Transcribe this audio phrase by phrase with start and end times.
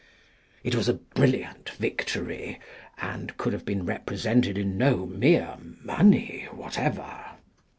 [0.63, 2.59] It was a brilliant victory,
[2.97, 7.27] and could have been represented in no mere money whatever.